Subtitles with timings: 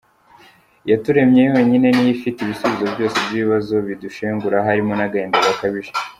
[0.85, 5.91] Iyaturemye yonyine, ni yo ifite ibisubizo byose by’ibibazo bidushengura harimo n’agahinda gakabije.